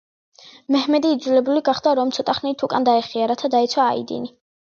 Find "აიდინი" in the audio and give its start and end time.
3.93-4.35